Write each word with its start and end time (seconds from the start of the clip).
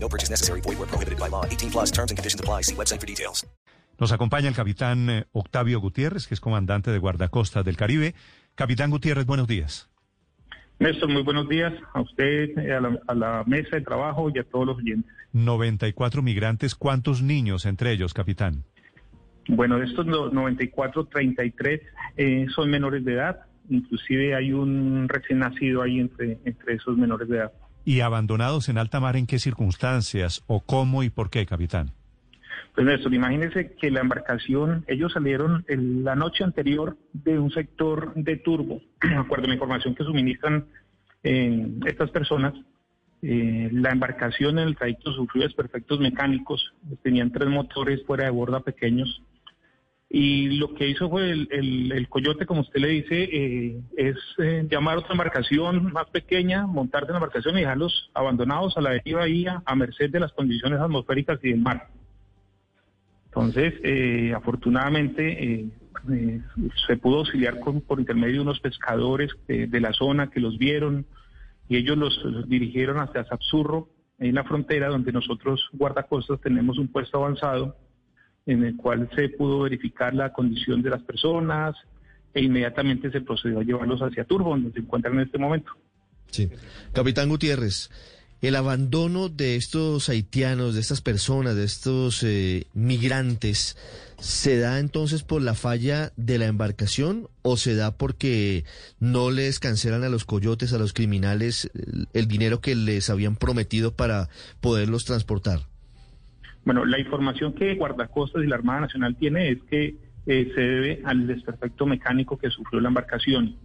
No 0.00 0.08
purchase 0.08 0.30
necessary. 0.30 0.60
Void 0.62 0.78
where 0.78 0.86
prohibited 0.88 1.18
by 1.18 1.28
law. 1.28 1.44
18 1.44 1.70
plus 1.70 1.90
terms 1.92 2.10
and 2.10 2.16
conditions 2.18 2.40
apply. 2.40 2.62
See 2.62 2.74
website 2.74 3.00
for 3.00 3.06
details. 3.06 3.46
Nos 4.00 4.12
acompaña 4.12 4.48
el 4.48 4.54
capitán 4.54 5.10
eh, 5.10 5.24
Octavio 5.32 5.80
Gutiérrez, 5.80 6.28
que 6.28 6.34
es 6.34 6.40
comandante 6.40 6.92
de 6.92 6.98
guardacostas 6.98 7.64
del 7.64 7.76
Caribe. 7.76 8.14
Capitán 8.54 8.90
Gutiérrez, 8.90 9.26
buenos 9.26 9.48
días. 9.48 9.90
Néstor, 10.78 11.08
muy 11.08 11.22
buenos 11.22 11.48
días 11.48 11.72
a 11.94 12.00
usted, 12.00 12.56
eh, 12.58 12.72
a 12.74 12.80
la, 12.80 12.96
a 13.08 13.14
la 13.14 13.42
mesa 13.48 13.70
de 13.74 13.80
trabajo 13.82 14.30
y 14.32 14.38
a 14.38 14.44
todos 14.44 14.66
los 14.66 14.76
oyentes. 14.76 15.10
94 15.32 16.22
migrantes, 16.22 16.76
¿cuántos 16.76 17.22
niños 17.22 17.66
entre 17.66 17.90
ellos, 17.90 18.14
capitán? 18.14 18.62
Bueno, 19.48 19.78
de 19.78 19.86
estos 19.86 20.06
no- 20.06 20.28
94, 20.30 21.06
33 21.06 21.80
eh, 22.16 22.46
son 22.54 22.70
menores 22.70 23.04
de 23.04 23.14
edad. 23.14 23.40
Inclusive 23.68 24.36
hay 24.36 24.52
un 24.52 25.08
recién 25.08 25.40
nacido 25.40 25.82
ahí 25.82 25.98
entre, 25.98 26.38
entre 26.44 26.74
esos 26.74 26.96
menores 26.96 27.28
de 27.28 27.38
edad. 27.38 27.52
¿Y 27.88 28.02
abandonados 28.02 28.68
en 28.68 28.76
alta 28.76 29.00
mar 29.00 29.16
en 29.16 29.26
qué 29.26 29.38
circunstancias 29.38 30.44
o 30.46 30.60
cómo 30.60 31.02
y 31.04 31.08
por 31.08 31.30
qué, 31.30 31.46
capitán? 31.46 31.92
Pues 32.74 32.86
Néstor, 32.86 33.14
imagínense 33.14 33.72
que 33.80 33.90
la 33.90 34.00
embarcación, 34.00 34.84
ellos 34.88 35.14
salieron 35.14 35.64
el- 35.68 36.04
la 36.04 36.14
noche 36.14 36.44
anterior 36.44 36.98
de 37.14 37.38
un 37.38 37.50
sector 37.50 38.12
de 38.14 38.36
turbo. 38.36 38.82
De 39.00 39.14
acuerdo 39.16 39.46
a 39.46 39.48
la 39.48 39.54
información 39.54 39.94
que 39.94 40.04
suministran 40.04 40.66
eh, 41.24 41.66
estas 41.86 42.10
personas, 42.10 42.52
eh, 43.22 43.70
la 43.72 43.90
embarcación 43.90 44.58
en 44.58 44.68
el 44.68 44.76
trayecto 44.76 45.10
sufrió 45.14 45.44
desperfectos 45.44 45.98
mecánicos, 45.98 46.74
tenían 47.02 47.32
tres 47.32 47.48
motores 47.48 48.04
fuera 48.06 48.24
de 48.24 48.30
borda 48.30 48.60
pequeños. 48.60 49.22
Y 50.10 50.56
lo 50.56 50.72
que 50.74 50.88
hizo 50.88 51.10
fue 51.10 51.30
el, 51.30 51.48
el- 51.50 51.92
coyote, 52.08 52.46
como 52.46 52.62
usted 52.62 52.80
le 52.80 52.88
dice, 52.88 53.24
eh, 53.24 53.80
es 53.96 54.16
eh, 54.38 54.66
llamar 54.70 54.94
a 54.96 54.98
otra 55.00 55.12
embarcación 55.12 55.92
más 55.92 56.06
pequeña, 56.10 56.66
montarse 56.66 57.08
en 57.08 57.12
la 57.12 57.18
embarcación 57.18 57.56
y 57.58 57.60
dejarlos 57.60 58.10
abandonados 58.14 58.74
a 58.78 58.80
la 58.80 58.90
deriva 58.92 59.24
ahí 59.24 59.44
a, 59.46 59.74
merced 59.74 60.10
de 60.10 60.20
las 60.20 60.32
condiciones 60.32 60.80
atmosféricas 60.80 61.38
y 61.42 61.50
del 61.50 61.60
mar. 61.60 61.88
Entonces, 63.26 63.74
eh, 63.84 64.32
afortunadamente, 64.34 65.44
eh, 65.44 65.68
se 66.86 66.96
pudo 66.96 67.18
auxiliar 67.18 67.60
con- 67.60 67.82
por 67.82 68.00
intermedio 68.00 68.36
de 68.36 68.40
unos 68.42 68.60
pescadores 68.60 69.30
de 69.46 69.80
la 69.80 69.92
zona 69.92 70.30
que 70.30 70.40
los 70.40 70.56
vieron 70.56 71.04
y 71.68 71.76
ellos 71.76 71.98
los, 71.98 72.16
los 72.24 72.48
dirigieron 72.48 72.98
hacia 72.98 73.24
Sapsurro, 73.26 73.88
en 74.18 74.34
la 74.34 74.42
frontera, 74.44 74.88
donde 74.88 75.12
nosotros, 75.12 75.68
guardacostas, 75.72 76.40
tenemos 76.40 76.78
un 76.78 76.88
puesto 76.88 77.18
avanzado 77.18 77.76
en 78.48 78.64
el 78.64 78.76
cual 78.76 79.08
se 79.14 79.28
pudo 79.28 79.60
verificar 79.60 80.14
la 80.14 80.32
condición 80.32 80.80
de 80.80 80.88
las 80.88 81.02
personas 81.02 81.76
e 82.32 82.42
inmediatamente 82.42 83.10
se 83.10 83.20
procedió 83.20 83.60
a 83.60 83.62
llevarlos 83.62 84.00
hacia 84.00 84.24
Turbo, 84.24 84.50
donde 84.50 84.72
se 84.72 84.80
encuentran 84.80 85.14
en 85.14 85.20
este 85.20 85.36
momento. 85.36 85.72
Sí. 86.30 86.48
Capitán 86.94 87.28
Gutiérrez, 87.28 87.90
el 88.40 88.56
abandono 88.56 89.28
de 89.28 89.56
estos 89.56 90.08
haitianos, 90.08 90.74
de 90.74 90.80
estas 90.80 91.02
personas, 91.02 91.56
de 91.56 91.64
estos 91.64 92.22
eh, 92.22 92.66
migrantes, 92.72 93.76
¿se 94.18 94.58
da 94.58 94.78
entonces 94.78 95.24
por 95.24 95.42
la 95.42 95.54
falla 95.54 96.12
de 96.16 96.38
la 96.38 96.46
embarcación 96.46 97.28
o 97.42 97.58
se 97.58 97.74
da 97.74 97.98
porque 97.98 98.64
no 98.98 99.30
les 99.30 99.60
cancelan 99.60 100.04
a 100.04 100.08
los 100.08 100.24
coyotes, 100.24 100.72
a 100.72 100.78
los 100.78 100.94
criminales, 100.94 101.70
el, 101.74 102.08
el 102.14 102.28
dinero 102.28 102.62
que 102.62 102.74
les 102.74 103.10
habían 103.10 103.36
prometido 103.36 103.92
para 103.92 104.30
poderlos 104.62 105.04
transportar? 105.04 105.66
Bueno, 106.64 106.84
la 106.84 106.98
información 106.98 107.54
que 107.54 107.74
Guardacostas 107.74 108.44
y 108.44 108.46
la 108.46 108.56
Armada 108.56 108.80
Nacional 108.80 109.16
tiene 109.16 109.50
es 109.50 109.58
que 109.70 109.96
eh, 110.26 110.52
se 110.54 110.60
debe 110.60 111.00
al 111.04 111.26
desperfecto 111.26 111.86
mecánico 111.86 112.36
que 112.36 112.50
sufrió 112.50 112.80
la 112.80 112.88
embarcación. 112.88 113.56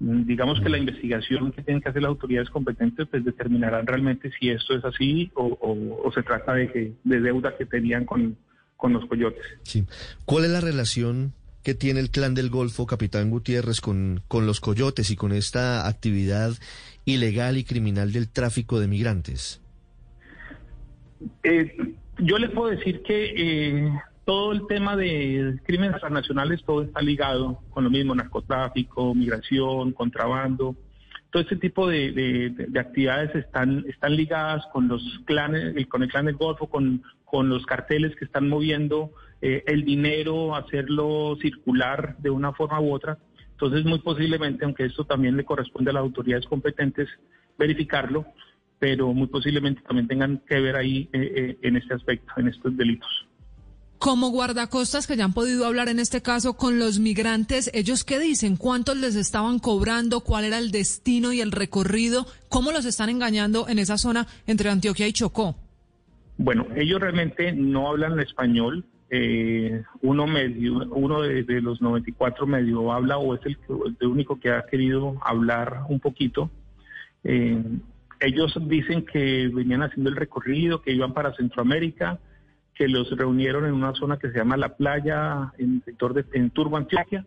Mm, 0.00 0.24
Digamos 0.24 0.60
que 0.60 0.68
la 0.68 0.78
investigación 0.78 1.52
que 1.52 1.62
tienen 1.62 1.80
que 1.80 1.88
hacer 1.88 2.02
las 2.02 2.08
autoridades 2.08 2.50
competentes 2.50 3.06
pues 3.08 3.24
determinarán 3.24 3.86
realmente 3.86 4.30
si 4.38 4.50
esto 4.50 4.74
es 4.74 4.84
así 4.84 5.30
o, 5.34 6.10
se 6.12 6.22
trata 6.22 6.54
de, 6.54 6.72
que, 6.72 6.92
de 7.04 7.20
deuda 7.20 7.56
que 7.56 7.66
tenían 7.66 8.04
con, 8.04 8.36
con 8.76 8.92
los 8.92 9.06
coyotes. 9.06 9.44
Sí. 9.62 9.84
¿Cuál 10.24 10.46
es 10.46 10.50
la 10.50 10.60
relación 10.60 11.32
que 11.62 11.74
tiene 11.74 12.00
el 12.00 12.10
clan 12.10 12.34
del 12.34 12.50
Golfo, 12.50 12.86
Capitán 12.86 13.30
Gutiérrez, 13.30 13.80
con, 13.80 14.22
con 14.26 14.46
los 14.46 14.60
coyotes 14.60 15.10
y 15.10 15.16
con 15.16 15.30
esta 15.30 15.86
actividad 15.86 16.52
ilegal 17.04 17.58
y 17.58 17.64
criminal 17.64 18.12
del 18.12 18.28
tráfico 18.28 18.80
de 18.80 18.88
migrantes? 18.88 19.60
Eh, 21.42 21.94
yo 22.18 22.38
les 22.38 22.50
puedo 22.50 22.70
decir 22.70 23.02
que 23.02 23.34
eh, 23.36 23.92
todo 24.24 24.52
el 24.52 24.66
tema 24.66 24.96
de 24.96 25.58
crímenes 25.64 25.98
transnacionales, 26.00 26.62
todo 26.64 26.82
está 26.82 27.00
ligado 27.00 27.60
con 27.70 27.84
lo 27.84 27.90
mismo, 27.90 28.14
narcotráfico, 28.14 29.14
migración, 29.14 29.92
contrabando. 29.92 30.76
Todo 31.30 31.42
ese 31.42 31.56
tipo 31.56 31.88
de, 31.88 32.12
de- 32.12 32.50
de- 32.50 32.66
de 32.66 32.80
actividades 32.80 33.34
están, 33.34 33.84
están 33.88 34.16
ligadas 34.16 34.64
con 34.72 34.88
los 34.88 35.02
clanes, 35.26 35.86
con 35.86 36.02
el 36.02 36.10
clan 36.10 36.26
del 36.26 36.36
Golfo, 36.36 36.68
con, 36.68 37.02
con 37.24 37.48
los 37.48 37.64
carteles 37.66 38.14
que 38.16 38.24
están 38.24 38.48
moviendo 38.48 39.12
eh, 39.40 39.62
el 39.66 39.84
dinero, 39.84 40.54
hacerlo 40.56 41.36
circular 41.40 42.16
de 42.18 42.30
una 42.30 42.52
forma 42.52 42.80
u 42.80 42.92
otra. 42.92 43.18
Entonces, 43.52 43.84
muy 43.84 44.00
posiblemente, 44.00 44.64
aunque 44.64 44.84
esto 44.86 45.04
también 45.04 45.36
le 45.36 45.44
corresponde 45.44 45.90
a 45.90 45.94
las 45.94 46.02
autoridades 46.02 46.46
competentes 46.46 47.08
verificarlo, 47.58 48.26
pero 48.80 49.12
muy 49.14 49.28
posiblemente 49.28 49.80
también 49.82 50.08
tengan 50.08 50.42
que 50.48 50.58
ver 50.58 50.74
ahí 50.74 51.08
eh, 51.12 51.32
eh, 51.36 51.58
en 51.62 51.76
este 51.76 51.94
aspecto, 51.94 52.32
en 52.38 52.48
estos 52.48 52.76
delitos. 52.76 53.08
Como 53.98 54.30
guardacostas 54.30 55.06
que 55.06 55.14
ya 55.16 55.24
han 55.26 55.34
podido 55.34 55.66
hablar 55.66 55.90
en 55.90 55.98
este 56.00 56.22
caso 56.22 56.54
con 56.56 56.78
los 56.78 56.98
migrantes, 56.98 57.70
¿ellos 57.74 58.02
qué 58.02 58.18
dicen? 58.18 58.56
¿Cuántos 58.56 58.96
les 58.96 59.14
estaban 59.14 59.58
cobrando? 59.58 60.20
¿Cuál 60.20 60.44
era 60.46 60.56
el 60.58 60.70
destino 60.70 61.34
y 61.34 61.42
el 61.42 61.52
recorrido? 61.52 62.26
¿Cómo 62.48 62.72
los 62.72 62.86
están 62.86 63.10
engañando 63.10 63.68
en 63.68 63.78
esa 63.78 63.98
zona 63.98 64.26
entre 64.46 64.70
Antioquia 64.70 65.06
y 65.06 65.12
Chocó? 65.12 65.54
Bueno, 66.38 66.66
ellos 66.74 66.98
realmente 66.98 67.52
no 67.52 67.88
hablan 67.88 68.18
español. 68.20 68.84
eh, 69.10 69.82
uno 70.02 70.26
medio, 70.26 70.88
uno 70.94 71.20
de, 71.20 71.42
de 71.42 71.60
los 71.60 71.82
94 71.82 72.46
medio 72.46 72.92
habla 72.92 73.18
o 73.18 73.34
es 73.34 73.40
el, 73.44 73.56
que- 73.58 73.74
el 74.00 74.06
único 74.06 74.38
que 74.40 74.50
ha 74.50 74.64
querido 74.70 75.18
hablar 75.22 75.80
un 75.90 75.98
poquito. 76.00 76.48
Eh, 77.24 77.60
ellos 78.20 78.56
dicen 78.68 79.04
que 79.04 79.50
venían 79.52 79.82
haciendo 79.82 80.10
el 80.10 80.16
recorrido, 80.16 80.82
que 80.82 80.92
iban 80.92 81.14
para 81.14 81.34
Centroamérica, 81.34 82.18
que 82.74 82.86
los 82.86 83.10
reunieron 83.10 83.66
en 83.66 83.72
una 83.72 83.94
zona 83.94 84.18
que 84.18 84.30
se 84.30 84.38
llama 84.38 84.56
La 84.56 84.76
Playa, 84.76 85.52
en 85.58 85.76
el 85.76 85.84
sector 85.84 86.14
de 86.14 86.24
en 86.32 86.50
Turbo, 86.50 86.76
Antioquia, 86.76 87.26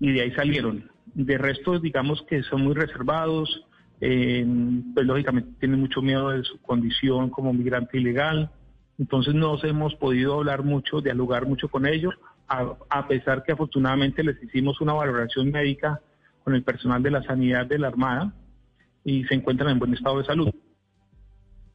y 0.00 0.12
de 0.12 0.22
ahí 0.22 0.32
salieron. 0.32 0.90
De 1.14 1.38
resto, 1.38 1.78
digamos 1.78 2.22
que 2.22 2.42
son 2.44 2.62
muy 2.62 2.74
reservados, 2.74 3.66
eh, 4.00 4.46
pues 4.94 5.06
lógicamente 5.06 5.50
tienen 5.58 5.80
mucho 5.80 6.02
miedo 6.02 6.30
de 6.30 6.42
su 6.44 6.60
condición 6.62 7.30
como 7.30 7.52
migrante 7.52 7.98
ilegal, 7.98 8.50
entonces 8.98 9.34
no 9.34 9.52
nos 9.52 9.64
hemos 9.64 9.94
podido 9.96 10.34
hablar 10.34 10.62
mucho, 10.62 11.00
dialogar 11.00 11.46
mucho 11.46 11.68
con 11.68 11.86
ellos, 11.86 12.14
a 12.48 13.08
pesar 13.08 13.44
que 13.44 13.52
afortunadamente 13.52 14.22
les 14.22 14.42
hicimos 14.42 14.78
una 14.82 14.92
valoración 14.92 15.50
médica 15.50 16.00
con 16.44 16.54
el 16.54 16.62
personal 16.62 17.02
de 17.02 17.10
la 17.10 17.22
sanidad 17.22 17.66
de 17.66 17.78
la 17.78 17.88
Armada 17.88 18.34
y 19.04 19.24
se 19.24 19.34
encuentran 19.34 19.70
en 19.70 19.78
buen 19.78 19.94
estado 19.94 20.18
de 20.18 20.24
salud. 20.24 20.50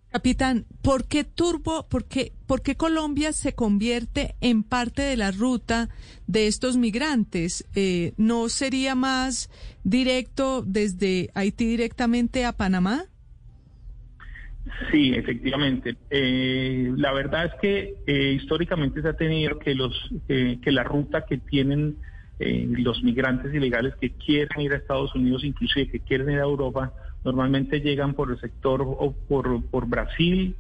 Capitán, 0.10 0.66
¿por 0.82 1.08
qué 1.08 1.26
Turbo, 1.26 1.88
por 1.90 2.06
qué, 2.06 2.32
por 2.48 2.62
qué 2.62 2.76
Colombia 2.76 3.34
se 3.34 3.54
convierte 3.54 4.36
en 4.40 4.64
parte 4.64 5.02
de 5.02 5.18
la 5.18 5.32
ruta 5.32 5.90
de 6.28 6.48
estos 6.48 6.78
migrantes? 6.78 7.68
Eh, 7.76 8.14
¿No 8.18 8.48
sería 8.48 8.96
más 8.96 9.52
directo 9.84 10.64
desde 10.66 11.30
Haití 11.34 11.66
directamente 11.66 12.46
a 12.46 12.54
Panamá? 12.54 13.04
Sí, 14.92 15.14
efectivamente. 15.14 15.96
Eh, 16.10 16.92
la 16.96 17.12
verdad 17.14 17.46
es 17.46 17.54
que 17.62 17.96
eh, 18.06 18.34
históricamente 18.34 19.02
se 19.02 19.10
ha 19.10 19.14
tenido 19.14 19.60
que 19.60 19.76
los 19.76 19.94
eh, 20.28 20.60
que 20.62 20.72
la 20.72 20.84
ruta 20.84 21.26
que 21.26 21.38
tienen 21.38 21.98
eh, 22.40 22.68
los 22.78 23.04
migrantes 23.04 23.54
ilegales 23.54 23.96
que 24.00 24.12
quieren 24.12 24.62
ir 24.62 24.74
a 24.74 24.78
Estados 24.78 25.14
Unidos, 25.16 25.44
inclusive 25.44 25.90
que 25.90 26.00
quieren 26.00 26.30
ir 26.30 26.40
a 26.40 26.44
Europa, 26.44 26.94
normalmente 27.28 27.82
llegan 27.82 28.14
por 28.14 28.32
el 28.32 28.40
sector 28.40 28.82
o 28.82 29.12
por, 29.28 29.64
por 29.66 29.88
Brasil, 29.88 30.56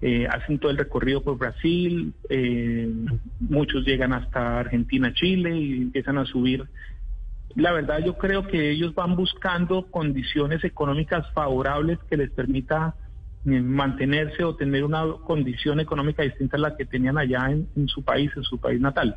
eh, 0.00 0.26
hacen 0.28 0.58
todo 0.58 0.70
el 0.70 0.78
recorrido 0.78 1.22
por 1.22 1.36
Brasil, 1.38 2.12
eh, 2.28 2.88
muchos 3.40 3.84
llegan 3.84 4.12
hasta 4.12 4.60
Argentina, 4.60 5.12
Chile 5.12 5.56
y 5.56 5.82
empiezan 5.82 6.18
a 6.18 6.24
subir. 6.24 6.64
La 7.54 7.72
verdad 7.72 7.98
yo 8.04 8.16
creo 8.16 8.46
que 8.46 8.70
ellos 8.70 8.94
van 8.94 9.14
buscando 9.14 9.86
condiciones 9.90 10.64
económicas 10.64 11.30
favorables 11.32 11.98
que 12.08 12.16
les 12.16 12.30
permita 12.30 12.94
mantenerse 13.44 14.44
o 14.44 14.54
tener 14.56 14.84
una 14.84 15.04
condición 15.26 15.80
económica 15.80 16.22
distinta 16.22 16.56
a 16.56 16.60
la 16.60 16.76
que 16.76 16.84
tenían 16.86 17.18
allá 17.18 17.50
en, 17.50 17.68
en 17.76 17.88
su 17.88 18.02
país, 18.02 18.30
en 18.36 18.44
su 18.44 18.58
país 18.58 18.80
natal. 18.80 19.16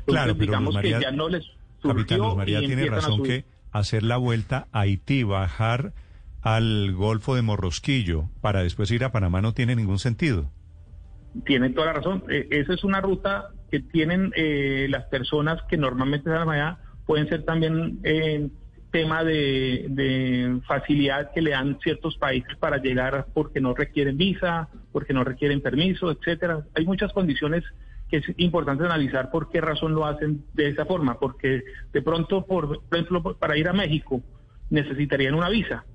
Entonces, 0.00 0.04
Claro, 0.06 0.32
pero 0.34 0.46
digamos 0.46 0.74
María- 0.74 0.98
que 0.98 1.04
ya 1.04 1.10
no 1.12 1.28
les 1.28 1.44
surgió 1.80 2.06
Capitán 2.18 2.36
María 2.36 2.60
y 2.62 2.66
tiene 2.66 2.86
razón 2.86 3.22
que 3.22 3.44
hacer 3.70 4.02
la 4.02 4.16
vuelta 4.16 4.66
a 4.72 4.80
Haití, 4.80 5.22
bajar 5.24 5.92
al 6.44 6.92
Golfo 6.92 7.34
de 7.34 7.40
Morrosquillo 7.40 8.28
para 8.42 8.62
después 8.62 8.90
ir 8.90 9.02
a 9.02 9.12
Panamá 9.12 9.40
no 9.40 9.54
tiene 9.54 9.74
ningún 9.74 9.98
sentido. 9.98 10.50
Tiene 11.46 11.70
toda 11.70 11.86
la 11.86 11.92
razón. 11.94 12.22
Eh, 12.28 12.46
esa 12.50 12.74
es 12.74 12.84
una 12.84 13.00
ruta 13.00 13.48
que 13.70 13.80
tienen 13.80 14.30
eh, 14.36 14.86
las 14.90 15.06
personas 15.06 15.60
que 15.70 15.78
normalmente 15.78 16.30
salen 16.30 16.50
allá. 16.50 16.78
Pueden 17.06 17.28
ser 17.30 17.44
también 17.44 17.98
eh, 18.04 18.50
tema 18.92 19.24
de, 19.24 19.86
de 19.88 20.60
facilidad 20.68 21.32
que 21.32 21.40
le 21.40 21.52
dan 21.52 21.78
ciertos 21.82 22.18
países 22.18 22.54
para 22.58 22.76
llegar 22.76 23.26
porque 23.32 23.62
no 23.62 23.74
requieren 23.74 24.18
visa, 24.18 24.68
porque 24.92 25.14
no 25.14 25.24
requieren 25.24 25.62
permiso, 25.62 26.10
etcétera. 26.10 26.66
Hay 26.74 26.84
muchas 26.84 27.12
condiciones 27.14 27.64
que 28.10 28.18
es 28.18 28.24
importante 28.36 28.84
analizar 28.84 29.30
por 29.30 29.50
qué 29.50 29.62
razón 29.62 29.94
lo 29.94 30.04
hacen 30.04 30.44
de 30.52 30.68
esa 30.68 30.84
forma. 30.84 31.18
Porque 31.18 31.64
de 31.90 32.02
pronto, 32.02 32.44
por, 32.44 32.82
por 32.86 32.98
ejemplo, 32.98 33.34
para 33.38 33.56
ir 33.56 33.66
a 33.66 33.72
México 33.72 34.22
necesitarían 34.68 35.34
una 35.34 35.48
visa. 35.48 35.86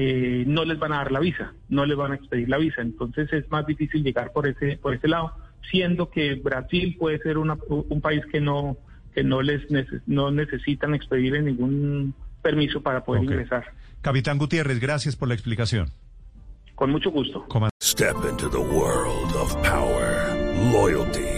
Eh, 0.00 0.44
no 0.46 0.64
les 0.64 0.78
van 0.78 0.92
a 0.92 0.98
dar 0.98 1.10
la 1.10 1.18
visa, 1.18 1.52
no 1.68 1.84
les 1.84 1.96
van 1.96 2.12
a 2.12 2.14
expedir 2.14 2.48
la 2.48 2.58
visa. 2.58 2.82
Entonces 2.82 3.32
es 3.32 3.50
más 3.50 3.66
difícil 3.66 4.04
llegar 4.04 4.32
por 4.32 4.46
ese 4.46 4.76
por 4.76 4.94
ese 4.94 5.08
lado, 5.08 5.32
siendo 5.70 6.08
que 6.10 6.34
Brasil 6.36 6.94
puede 6.98 7.18
ser 7.18 7.36
una- 7.38 7.58
un 7.68 8.00
país 8.00 8.22
que 8.30 8.40
no 8.40 8.76
que 9.14 9.24
no 9.24 9.42
les 9.42 9.62
no 10.06 10.30
necesitan 10.30 10.94
expedir 10.94 11.42
ningún 11.42 12.14
permiso 12.42 12.80
para 12.80 13.02
poder 13.04 13.24
ingresar. 13.24 13.64
Capitán 14.02 14.38
Gutiérrez, 14.38 14.78
gracias 14.78 15.16
por 15.16 15.26
la 15.26 15.34
explicación. 15.34 15.88
Con 16.76 16.90
mucho 16.92 17.10
gusto. 17.10 17.44
Step 17.82 18.16
into 18.30 18.48
the 18.48 18.58
world 18.58 19.34
of 19.34 19.52
power, 19.62 20.12
loyalty, 20.72 21.37